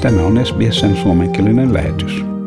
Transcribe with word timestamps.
Tämä 0.00 0.22
on 0.22 0.46
SBSn 0.46 0.96
suomenkielinen 0.96 1.74
lähetys. 1.74 2.39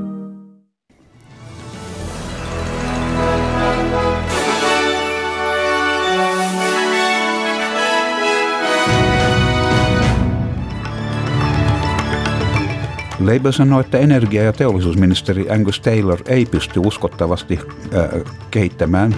Labour 13.20 13.54
sanoi, 13.54 13.82
että 13.82 13.98
energia- 13.98 14.44
ja 14.44 14.54
teollisuusministeri 14.54 15.50
Angus 15.50 15.80
Taylor 15.80 16.20
ei 16.26 16.46
pysty 16.46 16.80
uskottavasti 16.86 17.60
äh, 17.60 18.34
kehittämään 18.52 19.16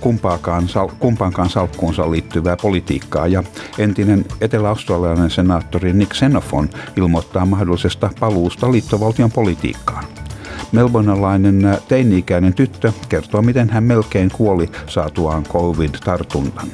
kumpaakaan, 0.00 0.68
sal, 0.68 0.88
kumpaankaan 0.98 1.50
salkkuunsa 1.50 2.10
liittyvää 2.10 2.56
politiikkaa 2.62 3.26
ja 3.26 3.42
entinen 3.78 4.24
etelä-australialainen 4.40 5.30
senaattori 5.30 5.92
Nick 5.92 6.12
Xenophon 6.12 6.70
ilmoittaa 6.96 7.46
mahdollisesta 7.46 8.10
paluusta 8.20 8.72
liittovaltion 8.72 9.32
politiikkaan. 9.32 10.04
Melbournalainen 10.72 11.78
teini-ikäinen 11.88 12.54
tyttö 12.54 12.92
kertoo, 13.08 13.42
miten 13.42 13.70
hän 13.70 13.84
melkein 13.84 14.30
kuoli 14.32 14.70
saatuaan 14.86 15.42
covid-tartunnan. 15.42 16.68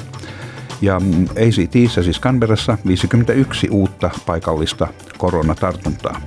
Ja 0.82 1.00
mm, 1.00 1.24
ACTissä, 1.24 2.02
siis 2.02 2.20
Canberrassa, 2.20 2.78
51 2.86 3.68
uutta 3.70 4.10
paikallista 4.27 4.88
koronatartuntaa 5.18 6.20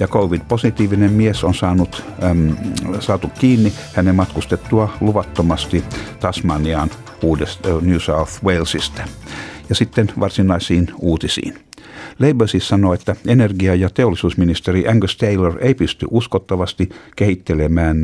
ja 0.00 0.08
COVID-positiivinen 0.08 1.12
mies 1.12 1.44
on 1.44 1.54
saanut, 1.54 2.04
äm, 2.22 2.56
saatu 3.00 3.30
kiinni 3.38 3.72
hänen 3.94 4.14
matkustettua 4.14 4.92
luvattomasti 5.00 5.84
Tasmaniaan 6.20 6.90
uudesta 7.22 7.68
New 7.80 7.98
South 7.98 8.44
Walesista. 8.44 9.02
Ja 9.68 9.74
sitten 9.74 10.10
varsinaisiin 10.20 10.88
uutisiin. 10.98 11.63
Labour 12.18 12.48
siis 12.48 12.68
sanoi, 12.68 12.94
että 12.94 13.16
energia- 13.26 13.74
ja 13.74 13.90
teollisuusministeri 13.90 14.88
Angus 14.88 15.16
Taylor 15.16 15.58
ei 15.60 15.74
pysty 15.74 16.06
uskottavasti 16.10 16.88
kehittelemään 17.16 17.96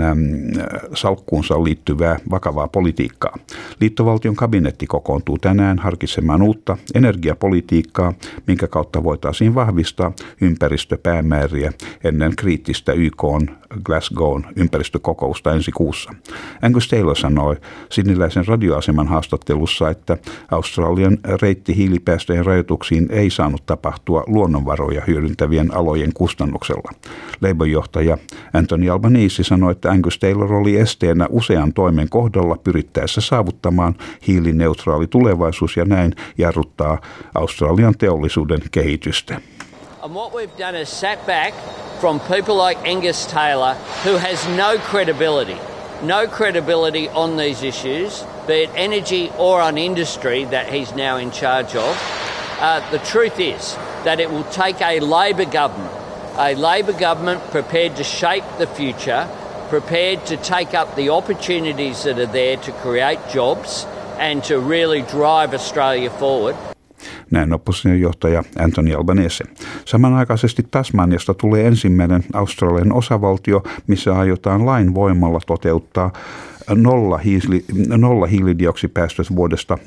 salkkuunsa 0.94 1.64
liittyvää 1.64 2.16
vakavaa 2.30 2.68
politiikkaa. 2.68 3.36
Liittovaltion 3.80 4.36
kabinetti 4.36 4.86
kokoontuu 4.86 5.38
tänään 5.38 5.78
harkitsemaan 5.78 6.42
uutta 6.42 6.76
energiapolitiikkaa, 6.94 8.12
minkä 8.46 8.68
kautta 8.68 9.04
voitaisiin 9.04 9.54
vahvistaa 9.54 10.12
ympäristöpäämääriä 10.40 11.72
ennen 12.04 12.36
kriittistä 12.36 12.92
YK 12.92 13.24
Glasgown 13.84 14.44
ympäristökokousta 14.56 15.52
ensi 15.52 15.72
kuussa. 15.72 16.14
Angus 16.62 16.88
Taylor 16.88 17.16
sanoi 17.16 17.56
siniläisen 17.90 18.46
radioaseman 18.46 19.08
haastattelussa, 19.08 19.90
että 19.90 20.16
Australian 20.50 21.18
reitti 21.42 21.76
hiilipäästöjen 21.76 22.46
rajoituksiin 22.46 23.08
ei 23.10 23.30
saanut 23.30 23.66
tapahtua 23.66 24.24
luonnonvaroja 24.26 25.02
hyödyntävien 25.06 25.74
alojen 25.74 26.12
kustannuksella. 26.12 26.90
Labour-johtaja 27.40 28.18
Anthony 28.52 28.90
Albanese 28.90 29.44
sanoi, 29.44 29.72
että 29.72 29.90
Angus 29.90 30.18
Taylor 30.18 30.52
oli 30.52 30.76
esteenä 30.76 31.26
usean 31.30 31.72
toimen 31.72 32.08
kohdalla 32.08 32.56
pyrittäessä 32.64 33.20
saavuttamaan 33.20 33.94
hiilineutraali 34.26 35.06
tulevaisuus 35.06 35.76
ja 35.76 35.84
näin 35.84 36.12
jarruttaa 36.38 36.98
Australian 37.34 37.94
teollisuuden 37.98 38.60
kehitystä. 38.70 39.40
And 40.02 40.14
what 40.14 40.32
we've 40.32 40.58
done 40.58 40.80
is 40.80 41.00
sat 41.00 41.26
back 41.26 41.54
from 42.00 42.18
people 42.20 42.56
like 42.56 42.78
Angus 42.78 43.26
Taylor, 43.26 43.74
who 44.04 44.16
has 44.16 44.46
no 44.56 44.78
credibility, 44.78 45.58
no 46.02 46.26
credibility 46.26 47.10
on 47.10 47.36
these 47.36 47.62
issues, 47.62 48.24
be 48.46 48.62
it 48.62 48.70
energy 48.74 49.30
or 49.36 49.60
on 49.60 49.76
industry 49.76 50.46
that 50.46 50.72
he's 50.72 50.94
now 50.94 51.18
in 51.18 51.30
charge 51.30 51.76
of. 51.76 51.94
Uh, 52.58 52.80
the 52.90 52.98
truth 53.00 53.38
is 53.38 53.74
that 54.04 54.18
it 54.18 54.30
will 54.30 54.44
take 54.44 54.80
a 54.80 55.00
Labor 55.00 55.44
government, 55.44 55.94
a 56.38 56.54
Labor 56.54 56.94
government 56.94 57.42
prepared 57.50 57.96
to 57.96 58.04
shape 58.04 58.44
the 58.58 58.66
future, 58.66 59.28
prepared 59.68 60.24
to 60.26 60.38
take 60.38 60.72
up 60.72 60.96
the 60.96 61.10
opportunities 61.10 62.04
that 62.04 62.18
are 62.18 62.26
there 62.26 62.56
to 62.56 62.72
create 62.72 63.18
jobs 63.30 63.84
and 64.18 64.42
to 64.44 64.58
really 64.58 65.02
drive 65.02 65.52
Australia 65.52 66.08
forward. 66.08 66.56
Näin 67.30 67.52
opposition 67.52 68.00
johtaja 68.00 68.44
Anthony 68.58 68.94
Albanese. 68.94 69.44
Samanaikaisesti 69.84 70.66
Tasmaniasta 70.70 71.34
tulee 71.34 71.66
ensimmäinen 71.66 72.24
Australian 72.32 72.92
osavaltio, 72.92 73.62
missä 73.86 74.18
aiotaan 74.18 74.66
lain 74.66 74.94
voimalla 74.94 75.40
toteuttaa 75.46 76.12
nolla, 76.74 77.18
hiili, 77.18 77.64
nolla 77.96 78.26
hiilidioksipäästöt 78.26 79.36
vuodesta 79.36 79.78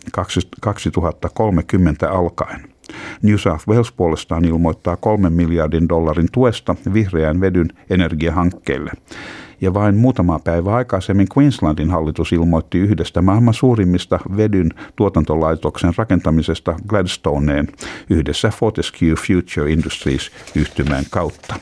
2030 0.62 2.12
alkaen. 2.12 2.62
New 3.22 3.36
South 3.36 3.68
Wales 3.68 3.92
puolestaan 3.92 4.46
ilmoittaa 4.46 4.96
kolmen 4.96 5.34
miljardin 5.34 5.90
dollarin 5.90 6.28
tuesta 6.32 6.76
vihreän 6.94 7.42
vedyn 7.42 7.68
energiahankkeelle 7.90 8.92
ja 9.64 9.74
vain 9.74 9.96
muutama 9.96 10.40
päivä 10.40 10.76
aikaisemmin 10.76 11.28
Queenslandin 11.38 11.92
hallitus 11.92 12.32
ilmoitti 12.32 12.78
yhdestä 12.78 13.22
maailman 13.22 13.54
suurimmista 13.54 14.20
vedyn 14.38 14.70
tuotantolaitoksen 14.96 15.94
rakentamisesta 15.98 16.76
Gladstoneen 16.88 17.68
yhdessä 18.10 18.50
Fortescue 18.50 19.16
Future 19.28 19.72
Industries 19.72 20.32
yhtymän 20.56 21.04
kautta. 21.10 21.56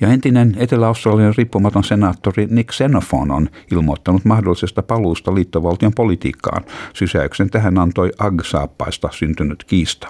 Ja 0.00 0.08
entinen 0.08 0.54
Etelä-Australian 0.58 1.34
riippumaton 1.36 1.84
senaattori 1.84 2.46
Nick 2.50 2.70
Xenophon 2.70 3.30
on 3.30 3.48
ilmoittanut 3.72 4.24
mahdollisesta 4.24 4.82
paluusta 4.82 5.34
liittovaltion 5.34 5.92
politiikkaan. 5.94 6.64
Sysäyksen 6.92 7.50
tähän 7.50 7.78
antoi 7.78 8.12
Ag-saappaista 8.18 9.08
syntynyt 9.12 9.64
kiista. 9.64 10.08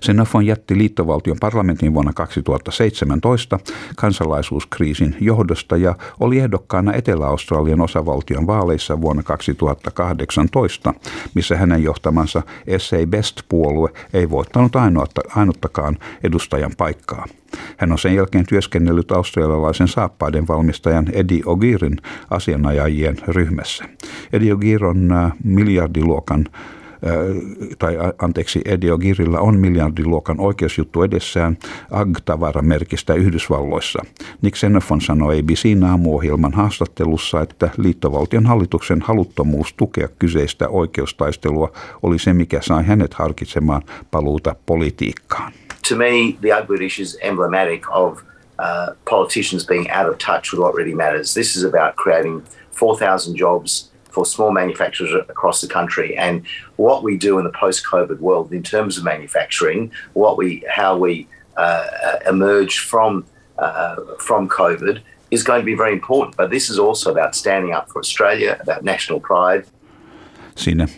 Senafon 0.00 0.46
jätti 0.46 0.78
liittovaltion 0.78 1.36
parlamentin 1.40 1.94
vuonna 1.94 2.12
2017 2.12 3.58
kansalaisuuskriisin 3.96 5.16
johdosta 5.20 5.76
ja 5.76 5.94
oli 6.20 6.38
ehdokkaana 6.38 6.92
Etelä-Australian 6.92 7.80
osavaltion 7.80 8.46
vaaleissa 8.46 9.00
vuonna 9.00 9.22
2018, 9.22 10.94
missä 11.34 11.56
hänen 11.56 11.82
johtamansa 11.82 12.42
SA 12.78 12.96
Best-puolue 13.06 13.92
ei 14.12 14.30
voittanut 14.30 14.72
ainuttakaan 15.34 15.96
edustajan 16.24 16.72
paikkaa. 16.76 17.26
Hän 17.76 17.92
on 17.92 17.98
sen 17.98 18.14
jälkeen 18.14 18.46
työskennellyt 18.46 19.12
australialaisen 19.12 19.88
saappaiden 19.88 20.48
valmistajan 20.48 21.06
Eddie 21.12 21.42
Ogirin 21.46 21.96
asianajajien 22.30 23.16
ryhmässä. 23.28 23.84
Eddie 24.32 24.54
Ogir 24.54 24.84
on 24.84 25.12
äh, 25.12 25.32
miljardiluokan 25.44 26.46
tai 27.78 27.96
anteeksi, 28.18 28.60
Edio 28.64 28.98
Girillä 28.98 29.40
on 29.40 29.58
miljardiluokan 29.58 30.40
oikeusjuttu 30.40 31.02
edessään 31.02 31.58
Ag-tavaramerkistä 31.90 33.14
Yhdysvalloissa. 33.14 34.02
Nick 34.42 34.56
Xenophon 34.56 35.00
sanoi 35.00 35.38
ABCn 35.38 35.84
aamuohjelman 35.84 36.52
haastattelussa, 36.52 37.40
että 37.40 37.70
liittovaltion 37.76 38.46
hallituksen 38.46 39.02
haluttomuus 39.02 39.74
tukea 39.74 40.08
kyseistä 40.18 40.68
oikeustaistelua 40.68 41.72
oli 42.02 42.18
se, 42.18 42.32
mikä 42.32 42.60
sai 42.60 42.84
hänet 42.84 43.14
harkitsemaan 43.14 43.82
paluuta 44.10 44.56
politiikkaan. 44.66 45.52
To 45.88 45.96
me, 45.96 46.36
the 46.40 46.52
Ag 46.52 46.70
issue 46.80 47.02
is 47.02 47.18
emblematic 47.22 47.86
of 47.90 48.18
uh, 48.58 48.96
politicians 49.10 49.66
being 49.66 49.86
out 49.98 50.08
of 50.08 50.18
touch 50.18 50.52
with 50.52 50.60
what 50.60 50.74
really 50.74 50.94
matters. 50.94 51.34
This 51.34 51.56
is 51.56 51.64
about 51.64 51.96
creating 51.96 52.42
4,000 52.80 53.36
jobs 53.36 53.95
for 54.16 54.24
small 54.26 54.52
manufacturers 54.62 55.12
across 55.34 55.58
the 55.64 55.70
country. 55.78 56.08
And 56.26 56.34
what 56.86 56.98
we 57.08 57.12
do 57.28 57.32
in 57.40 57.44
the 57.50 57.56
post-COVID 57.64 58.18
world 58.28 58.48
in 58.58 58.62
terms 58.62 58.92
of 58.98 59.04
manufacturing, 59.04 59.80
what 60.14 60.34
we, 60.40 60.48
how 60.78 60.92
we 61.04 61.14
uh, 61.64 62.32
emerge 62.32 62.74
from 62.90 63.12
uh, 63.64 63.96
from 64.26 64.48
COVID 64.48 64.96
is 65.30 65.44
going 65.44 65.60
to 65.60 65.64
be 65.64 65.76
very 65.82 65.92
important. 65.92 66.36
But 66.36 66.50
this 66.50 66.70
is 66.70 66.78
also 66.78 67.10
about 67.10 67.34
standing 67.34 67.72
up 67.76 67.86
for 67.92 67.98
Australia, 68.00 68.52
about 68.60 68.82
national 68.82 69.20
pride. 69.20 69.64
Siinä 70.56 70.88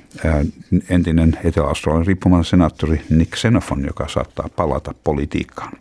entinen 0.90 1.38
Etelä-Australian 1.44 2.06
riippumaton 2.06 2.44
senaattori 2.44 3.00
Nick 3.10 3.36
Xenophon, 3.36 3.84
joka 3.84 4.08
saattaa 4.08 4.48
palata 4.56 4.94
politiikkaan. 5.04 5.72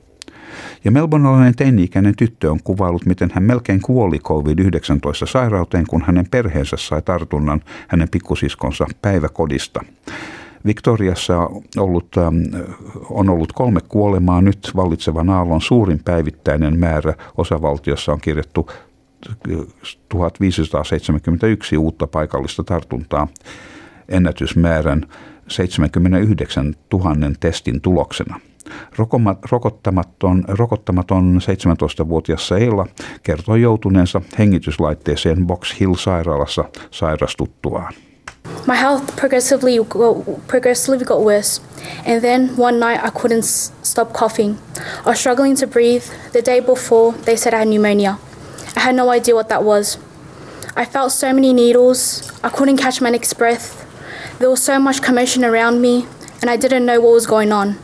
Ja 0.84 0.92
melbournalainen 0.92 1.56
teini-ikäinen 1.56 2.16
tyttö 2.16 2.52
on 2.52 2.60
kuvailut, 2.64 3.06
miten 3.06 3.30
hän 3.34 3.44
melkein 3.44 3.82
kuoli 3.82 4.20
COVID-19 4.20 5.28
sairauteen, 5.28 5.88
kun 5.88 6.02
hänen 6.02 6.28
perheensä 6.32 6.78
sai 6.78 7.02
tartunnan 7.02 7.62
hänen 7.88 8.10
pikkusiskonsa 8.10 8.86
päiväkodista. 9.02 9.84
Victoriassa 10.66 11.50
ollut, 11.78 12.18
ähm, 12.18 12.36
on 13.10 13.30
ollut 13.30 13.54
kolme 13.54 13.80
kuolemaa. 13.88 14.42
Nyt 14.42 14.72
vallitsevan 14.76 15.30
aallon 15.30 15.62
suurin 15.62 16.02
päivittäinen 16.06 16.80
määrä 16.80 17.14
osavaltiossa 17.38 18.12
on 18.12 18.22
kirjattu 18.22 18.70
1571 20.10 21.78
uutta 21.78 22.08
paikallista 22.08 22.64
tartuntaa 22.64 23.28
ennätysmäärän 24.10 25.06
79 25.48 26.76
000 26.94 27.16
testin 27.40 27.82
tuloksena. 27.82 28.40
Rokottamaton, 29.52 30.44
rokottamaton 30.48 31.40
17-vuotias 31.42 32.48
Seila 32.48 32.86
kertoi 33.24 33.62
joutuneensa 33.62 34.22
hengityslaitteeseen 34.38 35.48
Box 35.48 35.80
Hill-sairaalassa 35.80 36.66
sairastuttuaan. 36.92 37.94
My 38.68 38.76
health 38.82 39.16
progressively, 39.16 39.78
progressively 40.48 41.06
got 41.06 41.24
worse 41.24 41.62
And 42.06 42.22
then 42.22 42.50
one 42.58 42.80
night 42.80 43.00
I 43.04 43.10
couldn't 43.10 43.44
stop 43.84 44.14
coughing. 44.14 44.58
I 45.06 45.10
was 45.10 45.20
struggling 45.20 45.56
to 45.58 45.68
breathe. 45.68 46.06
The 46.34 46.42
day 46.42 46.60
before, 46.62 47.14
they 47.26 47.36
said 47.36 47.54
I 47.54 47.60
had 47.60 47.68
pneumonia. 47.68 48.18
I 48.76 48.80
had 48.80 48.96
no 48.96 49.10
idea 49.10 49.36
what 49.36 49.50
that 49.50 49.64
was. 49.64 49.98
I 50.76 50.86
felt 50.86 51.12
so 51.12 51.34
many 51.34 51.54
needles. 51.54 52.32
I 52.44 52.50
couldn't 52.50 52.78
catch 52.78 53.02
my 53.02 53.10
next 53.10 53.34
breath. 53.34 53.84
There 54.40 54.50
was 54.50 54.64
so 54.64 54.80
much 54.80 55.02
commotion 55.02 55.44
around 55.44 55.82
me, 55.82 56.06
and 56.42 56.50
I 56.50 56.58
didn't 56.58 56.86
know 56.86 57.02
what 57.02 57.14
was 57.14 57.26
going 57.26 57.52
on. 57.52 57.78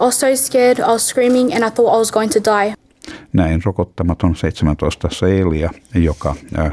I 0.00 0.04
was 0.04 0.20
so 0.20 0.36
scared, 0.36 0.78
I 0.78 0.92
was 0.92 1.08
screaming, 1.08 1.54
and 1.54 1.64
I 1.64 1.70
thought 1.70 1.94
I 1.94 1.98
was 1.98 2.12
going 2.12 2.30
to 2.32 2.40
die. 2.40 2.74
Näin 3.32 3.60
rokottamaton 3.64 4.36
17 4.36 5.08
Seelia, 5.10 5.70
joka 5.94 6.34
äh, 6.58 6.72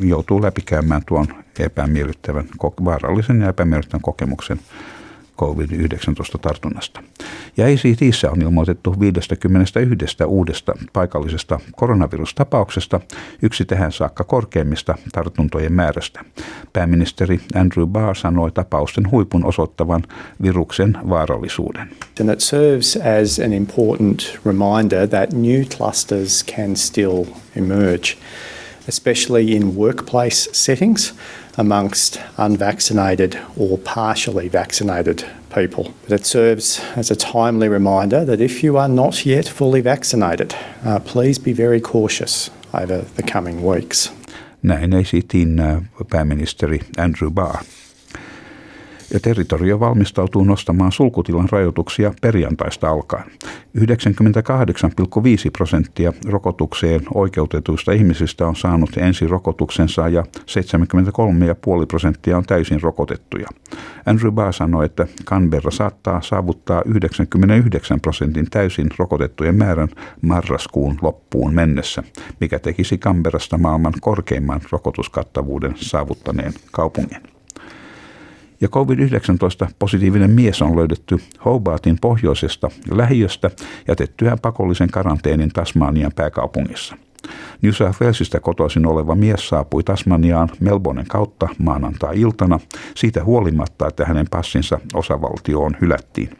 joutuu 0.00 0.42
läpikäymään 0.42 1.02
tuon 1.06 1.26
epämiellyttävän, 1.58 2.48
vaarallisen 2.84 3.40
ja 3.40 3.48
epämiellyttävän 3.48 4.02
kokemuksen 4.02 4.58
COVID-19-tartunnasta. 5.38 7.02
Ja 7.56 7.66
ACTissä 7.66 8.30
on 8.30 8.42
ilmoitettu 8.42 9.00
51 9.00 10.24
uudesta 10.26 10.72
paikallisesta 10.92 11.60
koronavirustapauksesta, 11.76 13.00
yksi 13.42 13.64
tähän 13.64 13.92
saakka 13.92 14.24
korkeimmista 14.24 14.94
tartuntojen 15.12 15.72
määrästä. 15.72 16.24
Pääministeri 16.72 17.40
Andrew 17.54 17.86
Barr 17.86 18.14
sanoi 18.14 18.52
tapausten 18.52 19.10
huipun 19.10 19.44
osoittavan 19.44 20.02
viruksen 20.42 20.98
vaarallisuuden. 21.08 21.88
And 22.20 22.30
it 22.30 22.40
serves 22.40 22.96
as 22.96 23.38
an 23.38 23.52
important 23.52 24.38
reminder 24.46 25.08
that 25.08 25.32
new 25.32 25.62
clusters 25.64 26.44
can 26.56 26.76
still 26.76 27.24
emerge, 27.56 28.16
especially 28.88 29.54
in 29.56 29.76
workplace 29.76 30.48
settings 30.52 31.12
amongst 31.58 32.20
unvaccinated 32.38 33.38
or 33.56 33.78
partially 33.78 34.48
vaccinated 34.48 35.24
people. 35.54 35.92
But 36.08 36.20
it 36.20 36.26
serves 36.26 36.80
as 36.96 37.10
a 37.10 37.16
timely 37.16 37.68
reminder 37.68 38.24
that 38.24 38.40
if 38.40 38.64
you 38.64 38.78
are 38.78 38.88
not 38.88 39.26
yet 39.26 39.48
fully 39.48 39.82
vaccinated, 39.82 40.54
uh, 40.84 40.98
please 41.00 41.40
be 41.40 41.52
very 41.52 41.80
cautious 41.80 42.50
over 42.72 43.04
the 43.16 43.22
coming 43.32 43.62
weeks. 43.62 44.12
Näin 44.62 44.92
esitin 44.92 45.60
äh, 45.60 45.82
pääministeri 46.10 46.80
Andrew 46.96 47.30
Barr. 47.30 47.64
Ja 49.12 49.20
territorio 49.20 49.80
valmistautuu 49.80 50.44
nostamaan 50.44 50.92
sulkutilan 50.92 51.48
rajoituksia 51.52 52.14
perjantaista 52.20 52.88
alkaen. 52.88 53.30
98,5 53.78 53.84
prosenttia 55.52 56.12
rokotukseen 56.26 57.00
oikeutetuista 57.14 57.92
ihmisistä 57.92 58.46
on 58.46 58.56
saanut 58.56 58.96
ensi 58.96 59.26
rokotuksensa 59.26 60.08
ja 60.08 60.24
73,5 60.38 61.86
prosenttia 61.88 62.36
on 62.36 62.44
täysin 62.44 62.82
rokotettuja. 62.82 63.46
Andrew 64.06 64.32
Barr 64.32 64.52
sanoi, 64.52 64.84
että 64.86 65.06
Canberra 65.24 65.70
saattaa 65.70 66.22
saavuttaa 66.22 66.82
99 66.84 68.00
prosentin 68.00 68.50
täysin 68.50 68.88
rokotettujen 68.98 69.54
määrän 69.54 69.88
marraskuun 70.22 70.98
loppuun 71.02 71.54
mennessä, 71.54 72.02
mikä 72.40 72.58
tekisi 72.58 72.98
Canberrasta 72.98 73.58
maailman 73.58 73.94
korkeimman 74.00 74.60
rokotuskattavuuden 74.70 75.72
saavuttaneen 75.76 76.52
kaupungin 76.72 77.31
ja 78.62 78.68
COVID-19 78.68 79.70
positiivinen 79.78 80.30
mies 80.30 80.62
on 80.62 80.76
löydetty 80.76 81.18
Hobartin 81.44 81.98
pohjoisesta 82.00 82.70
lähiöstä 82.90 83.50
jätettyään 83.88 84.38
pakollisen 84.38 84.90
karanteenin 84.90 85.50
Tasmanian 85.50 86.12
pääkaupungissa. 86.16 86.96
New 87.62 87.72
South 87.72 88.00
Walesista 88.00 88.40
kotoisin 88.40 88.86
oleva 88.86 89.14
mies 89.14 89.48
saapui 89.48 89.82
Tasmaniaan 89.82 90.48
Melbournen 90.60 91.06
kautta 91.08 91.48
maanantai-iltana 91.58 92.60
siitä 92.94 93.24
huolimatta, 93.24 93.88
että 93.88 94.04
hänen 94.04 94.26
passinsa 94.30 94.80
osavaltioon 94.94 95.76
hylättiin. 95.80 96.30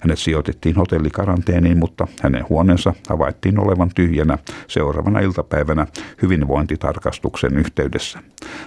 Hänet 0.00 0.18
sijoitettiin 0.18 0.76
hotellikaranteeniin, 0.76 1.78
mutta 1.78 2.06
hänen 2.22 2.44
huoneensa 2.48 2.94
havaittiin 3.08 3.58
olevan 3.58 3.90
tyhjänä 3.94 4.38
seuraavana 4.68 5.20
iltapäivänä 5.20 5.86
hyvinvointitarkastuksen 6.22 7.58
yhteydessä. 7.58 8.18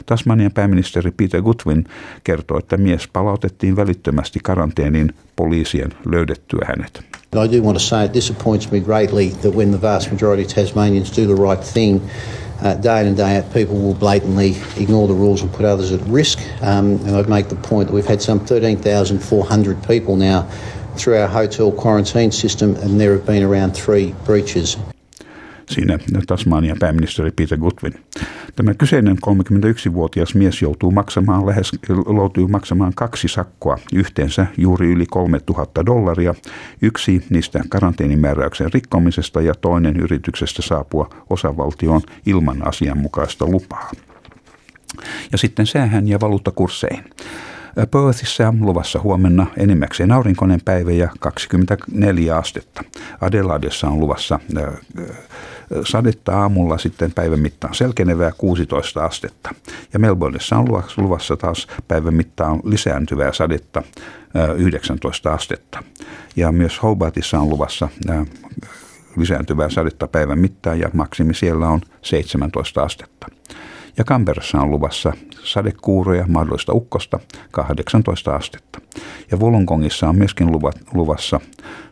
Tasmanian 0.05 0.51
pääministeri 0.51 1.11
Peter 1.11 1.41
Goodwin 1.41 1.85
kertoi, 2.23 2.59
että 2.59 2.77
mies 2.77 3.07
palautettiin 3.07 3.75
välittömästi 3.75 4.39
karanteeniin 4.43 5.13
poliisien 5.35 5.89
löydettyä 6.05 6.65
hänet. 6.67 7.08
I 7.37 7.45
do 7.45 7.61
want 7.61 7.77
to 7.77 7.83
say 7.83 8.05
it 8.05 8.11
disappoints 8.11 8.71
me 8.71 8.79
greatly 8.79 9.29
that 9.29 9.51
when 9.51 9.69
the 9.69 9.77
vast 9.77 10.11
majority 10.11 10.41
of 10.41 10.49
Tasmanians 10.49 11.11
do 11.11 11.27
the 11.27 11.35
right 11.35 11.63
thing, 11.63 12.09
uh, 12.59 12.73
day 12.73 13.01
in 13.01 13.07
and 13.07 13.15
day 13.15 13.37
out, 13.37 13.53
people 13.53 13.79
will 13.79 13.93
blatantly 13.93 14.55
ignore 14.77 15.07
the 15.07 15.13
rules 15.13 15.43
and 15.43 15.53
put 15.53 15.63
others 15.63 15.91
at 15.91 16.01
risk. 16.07 16.39
Um, 16.63 16.95
and 17.05 17.15
I'd 17.15 17.29
make 17.29 17.49
the 17.49 17.55
point 17.55 17.89
that 17.89 17.93
we've 17.93 18.03
had 18.03 18.23
some 18.23 18.39
13,400 18.39 19.87
people 19.87 20.15
now 20.15 20.49
through 20.95 21.17
our 21.17 21.27
hotel 21.27 21.71
quarantine 21.71 22.31
system, 22.31 22.75
and 22.77 22.99
there 22.99 23.13
have 23.13 23.27
been 23.27 23.43
around 23.43 23.73
three 23.73 24.15
breaches. 24.25 24.75
Siinä 25.69 25.99
Tasmanian 26.27 26.77
pääministeri 26.79 27.31
Peter 27.31 27.57
Goodwin. 27.57 27.93
Tämä 28.55 28.73
kyseinen 28.73 29.17
31-vuotias 29.17 30.35
mies 30.35 30.61
joutuu 30.61 30.91
maksamaan 30.91 31.45
lähes 31.45 31.71
joutuu 32.05 32.47
maksamaan 32.47 32.93
kaksi 32.95 33.27
sakkoa, 33.27 33.77
yhteensä 33.93 34.47
juuri 34.57 34.87
yli 34.91 35.05
3000 35.05 35.85
dollaria. 35.85 36.35
Yksi 36.81 37.25
niistä 37.29 37.59
karanteenimääräyksen 37.69 38.73
rikkomisesta 38.73 39.41
ja 39.41 39.53
toinen 39.55 39.97
yrityksestä 39.97 40.61
saapua 40.61 41.09
osavaltioon 41.29 42.01
ilman 42.25 42.67
asianmukaista 42.67 43.45
lupaa. 43.45 43.91
Ja 45.31 45.37
sitten 45.37 45.67
säähän 45.67 46.07
ja 46.07 46.19
valuuttakursseihin. 46.19 47.03
Perthissä 47.75 48.53
luvassa 48.59 48.99
huomenna 48.99 49.47
enimmäkseen 49.57 50.11
aurinkoinen 50.11 50.61
päivä 50.65 50.91
ja 50.91 51.09
24 51.19 52.37
astetta. 52.37 52.83
Adelaidessa 53.21 53.87
on 53.87 53.99
luvassa 53.99 54.39
sadetta 55.85 56.41
aamulla 56.41 56.77
sitten 56.77 57.11
päivän 57.11 57.39
mittaan 57.39 57.73
selkenevää 57.73 58.31
16 58.37 59.05
astetta. 59.05 59.55
Ja 59.93 59.99
Melbourneissa 59.99 60.57
on 60.57 60.67
luvassa 60.97 61.37
taas 61.37 61.67
päivän 61.87 62.13
mittaan 62.13 62.59
lisääntyvää 62.63 63.33
sadetta 63.33 63.83
19 64.57 65.33
astetta. 65.33 65.83
Ja 66.35 66.51
myös 66.51 66.83
Hobartissa 66.83 67.39
on 67.39 67.49
luvassa 67.49 67.89
lisääntyvää 69.17 69.69
sadetta 69.69 70.07
päivän 70.07 70.39
mittaan 70.39 70.79
ja 70.79 70.89
maksimi 70.93 71.33
siellä 71.33 71.67
on 71.67 71.81
17 72.01 72.83
astetta. 72.83 73.27
Ja 73.99 74.05
Kamperassa 74.05 74.61
on 74.61 74.71
luvassa 74.71 75.13
sadekuuroja, 75.43 76.25
mahdollista 76.27 76.73
ukkosta 76.73 77.19
18 77.51 78.35
astetta. 78.35 78.81
Ja 79.31 79.37
Wollongongissa 79.37 80.09
on 80.09 80.17
myöskin 80.17 80.47
luvassa 80.93 81.39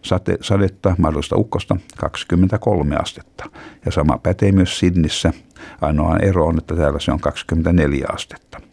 sate, 0.01 0.37
sadetta, 0.41 0.95
mahdollista 0.97 1.37
ukkosta 1.37 1.77
23 1.97 2.95
astetta. 2.95 3.49
Ja 3.85 3.91
sama 3.91 4.17
pätee 4.17 4.51
myös 4.51 4.79
Sydnissä. 4.79 5.33
Ainoa 5.81 6.17
ero 6.17 6.45
on, 6.45 6.57
että 6.57 6.75
täällä 6.75 6.99
se 6.99 7.11
on 7.11 7.19
24 7.19 8.05
astetta. 8.13 8.66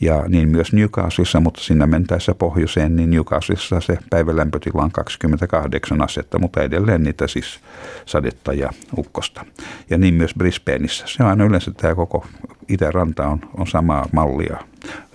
Ja 0.00 0.24
niin 0.28 0.48
myös 0.48 0.72
Newcastleissa, 0.72 1.40
mutta 1.40 1.60
sinne 1.60 1.86
mentäessä 1.86 2.34
pohjoiseen, 2.34 2.96
niin 2.96 3.10
Newcastleissa 3.10 3.80
se 3.80 3.98
päivälämpötila 4.10 4.82
on 4.82 4.92
28 4.92 6.02
astetta, 6.02 6.38
mutta 6.38 6.62
edelleen 6.62 7.02
niitä 7.02 7.26
siis 7.26 7.60
sadetta 8.06 8.52
ja 8.52 8.70
ukkosta. 8.98 9.44
Ja 9.90 9.98
niin 9.98 10.14
myös 10.14 10.34
Brisbaneissa. 10.38 11.04
Se 11.06 11.22
on 11.22 11.28
aina 11.28 11.44
yleensä 11.44 11.70
tämä 11.70 11.94
koko 11.94 12.26
itäranta 12.68 13.28
on, 13.28 13.40
on 13.56 13.66
samaa 13.66 14.08
mallia 14.12 14.56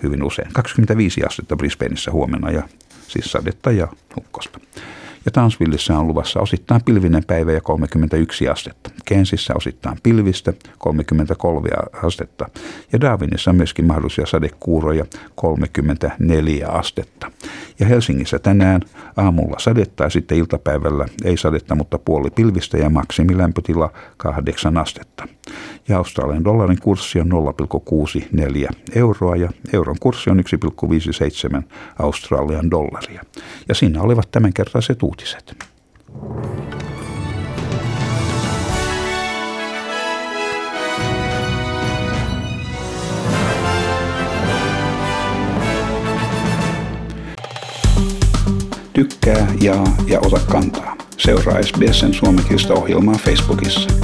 hyvin 0.02 0.22
usein. 0.22 0.48
25 0.52 1.24
astetta 1.24 1.56
Brisbaneissa 1.56 2.10
huomenna 2.10 2.50
ja 2.50 2.62
siis 3.08 3.32
sadetta 3.32 3.70
ja 3.70 3.88
ukkosta 4.16 4.60
ja 5.24 5.30
Townsvilleissa 5.30 5.98
on 5.98 6.08
luvassa 6.08 6.40
osittain 6.40 6.84
pilvinen 6.84 7.24
päivä 7.26 7.52
ja 7.52 7.60
31 7.60 8.48
astetta. 8.48 8.90
Kensissä 9.04 9.54
osittain 9.56 9.98
pilvistä 10.02 10.52
33 10.78 11.68
astetta 12.02 12.48
ja 12.92 13.00
Darwinissa 13.00 13.50
on 13.50 13.56
myöskin 13.56 13.84
mahdollisia 13.84 14.26
sadekuuroja 14.26 15.04
34 15.34 16.68
astetta. 16.68 17.30
Ja 17.80 17.86
Helsingissä 17.86 18.38
tänään 18.38 18.80
aamulla 19.16 19.58
sadetta 19.58 20.04
ja 20.04 20.10
sitten 20.10 20.38
iltapäivällä 20.38 21.06
ei 21.24 21.36
sadetta, 21.36 21.74
mutta 21.74 21.98
puoli 21.98 22.30
pilvistä 22.30 22.76
ja 22.76 22.90
maksimilämpötila 22.90 23.92
8 24.16 24.76
astetta. 24.76 25.28
Ja 25.88 25.98
Australian 25.98 26.44
dollarin 26.44 26.80
kurssi 26.82 27.20
on 27.20 27.30
0,64 27.32 28.68
euroa 28.94 29.36
ja 29.36 29.50
euron 29.72 29.96
kurssi 30.00 30.30
on 30.30 30.38
1,57 31.58 31.62
Australian 31.98 32.70
dollaria. 32.70 33.22
Ja 33.68 33.74
siinä 33.74 34.02
olivat 34.02 34.30
tämänkertaiset 34.30 35.02
uutiset. 35.02 35.56
Tykkää, 48.92 49.46
jaa 49.60 49.96
ja 50.06 50.20
ota 50.20 50.40
kantaa. 50.50 50.96
Seuraa 51.16 51.62
SBSn 51.62 52.12
suomenkielistä 52.12 52.74
ohjelmaa 52.74 53.14
Facebookissa. 53.14 54.03